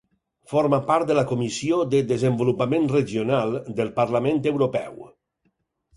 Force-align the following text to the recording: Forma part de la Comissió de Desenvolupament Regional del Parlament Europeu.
Forma 0.53 0.77
part 0.87 1.11
de 1.11 1.17
la 1.17 1.23
Comissió 1.31 1.77
de 1.91 2.01
Desenvolupament 2.13 2.89
Regional 2.95 3.55
del 3.81 3.93
Parlament 4.01 4.41
Europeu. 4.57 5.03